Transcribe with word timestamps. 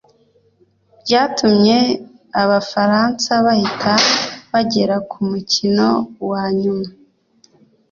byatumye 1.01 1.77
Abafaransa 2.41 3.31
bahita 3.45 3.93
bagera 4.51 4.95
ku 5.09 5.19
mukino 5.29 5.87
wa 6.29 6.43
nyuma 6.61 6.87